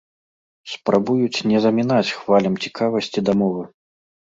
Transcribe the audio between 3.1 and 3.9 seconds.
да мовы.